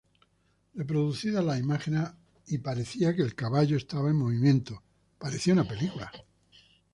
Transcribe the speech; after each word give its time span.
Reproducía 0.73 1.43
las 1.43 1.59
imágenes 1.59 2.09
y 2.47 2.57
parecía 2.57 3.15
que 3.15 3.21
el 3.21 3.35
caballo 3.35 3.77
estaba 3.77 4.09
en 4.09 4.15
movimiento, 4.15 4.81
parecía 5.19 5.53
una 5.53 5.67
película. 5.67 6.11